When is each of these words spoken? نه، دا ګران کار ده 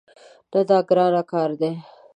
نه، 0.51 0.61
دا 0.69 0.77
ګران 0.89 1.15
کار 1.31 1.49
ده 1.59 1.71